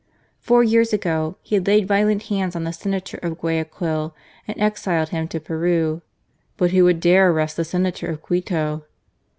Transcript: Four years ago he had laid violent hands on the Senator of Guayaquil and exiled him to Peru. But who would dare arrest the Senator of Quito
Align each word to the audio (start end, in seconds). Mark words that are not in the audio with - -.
Four 0.39 0.63
years 0.63 0.93
ago 0.93 1.35
he 1.43 1.53
had 1.53 1.67
laid 1.67 1.87
violent 1.87 2.23
hands 2.23 2.55
on 2.55 2.63
the 2.63 2.73
Senator 2.73 3.17
of 3.21 3.37
Guayaquil 3.39 4.15
and 4.47 4.59
exiled 4.59 5.09
him 5.09 5.27
to 5.27 5.39
Peru. 5.39 6.01
But 6.57 6.71
who 6.71 6.85
would 6.85 6.99
dare 6.99 7.29
arrest 7.31 7.55
the 7.55 7.63
Senator 7.63 8.07
of 8.07 8.19
Quito 8.23 8.83